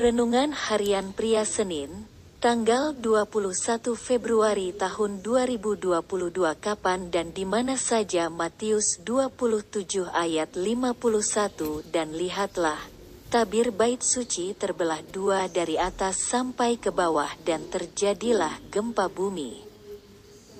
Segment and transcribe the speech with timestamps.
[0.00, 2.08] Renungan Harian Pria Senin,
[2.40, 6.00] tanggal 21 Februari tahun 2022
[6.56, 12.80] kapan dan di mana saja Matius 27 ayat 51 dan lihatlah,
[13.28, 19.60] tabir bait suci terbelah dua dari atas sampai ke bawah dan terjadilah gempa bumi.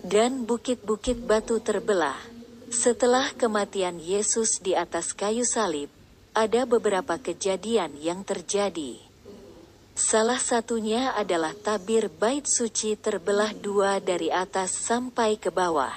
[0.04, 2.20] Dan bukit-bukit batu terbelah.
[2.68, 5.88] Setelah kematian Yesus di atas kayu salib,
[6.36, 9.10] ada beberapa kejadian yang terjadi.
[10.00, 15.93] Salah satunya adalah tabir bait suci terbelah dua dari atas sampai ke bawah.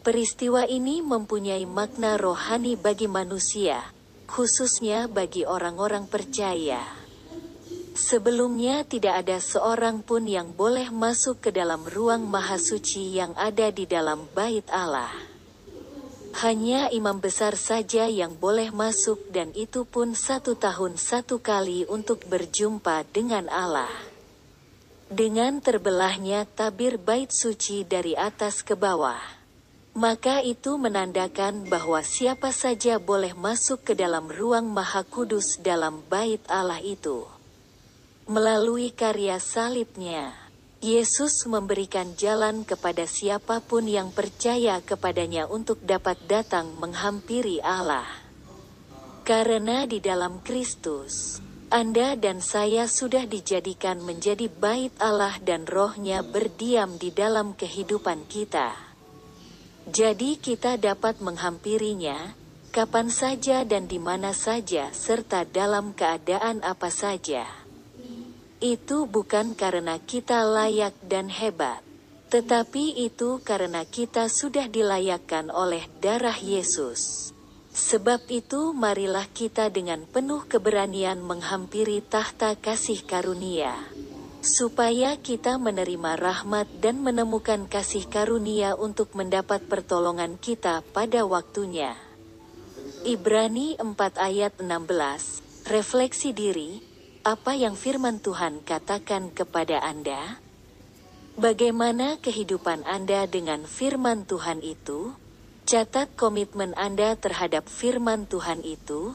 [0.00, 3.84] Peristiwa ini mempunyai makna rohani bagi manusia,
[4.24, 6.80] khususnya bagi orang-orang percaya.
[7.92, 13.68] Sebelumnya tidak ada seorang pun yang boleh masuk ke dalam ruang maha suci yang ada
[13.68, 15.12] di dalam bait Allah.
[16.38, 22.22] Hanya imam besar saja yang boleh masuk dan itu pun satu tahun satu kali untuk
[22.30, 23.90] berjumpa dengan Allah.
[25.10, 29.18] Dengan terbelahnya tabir bait suci dari atas ke bawah.
[29.98, 36.38] Maka itu menandakan bahwa siapa saja boleh masuk ke dalam ruang maha kudus dalam bait
[36.46, 37.26] Allah itu.
[38.30, 40.38] Melalui karya salibnya.
[40.78, 48.06] Yesus memberikan jalan kepada siapa pun yang percaya kepadanya untuk dapat datang menghampiri Allah.
[49.26, 56.94] Karena di dalam Kristus, Anda dan saya sudah dijadikan menjadi bait Allah dan rohnya berdiam
[56.94, 58.78] di dalam kehidupan kita.
[59.90, 62.38] Jadi kita dapat menghampirinya,
[62.70, 67.67] kapan saja dan di mana saja serta dalam keadaan apa saja.
[68.58, 71.78] Itu bukan karena kita layak dan hebat,
[72.26, 77.30] tetapi itu karena kita sudah dilayakkan oleh darah Yesus.
[77.70, 83.78] Sebab itu, marilah kita dengan penuh keberanian menghampiri tahta kasih karunia,
[84.42, 91.94] supaya kita menerima rahmat dan menemukan kasih karunia untuk mendapat pertolongan kita pada waktunya.
[93.06, 96.82] Ibrani 4 ayat 16 Refleksi diri,
[97.26, 100.38] apa yang firman Tuhan katakan kepada Anda?
[101.38, 105.14] Bagaimana kehidupan Anda dengan firman Tuhan itu?
[105.68, 109.14] Catat komitmen Anda terhadap firman Tuhan itu.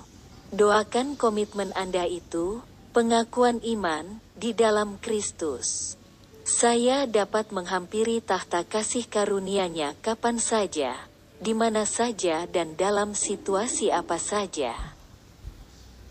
[0.54, 2.62] Doakan komitmen Anda itu,
[2.94, 5.98] pengakuan iman, di dalam Kristus.
[6.44, 10.96] Saya dapat menghampiri tahta kasih karunia-Nya kapan saja,
[11.42, 14.76] di mana saja dan dalam situasi apa saja.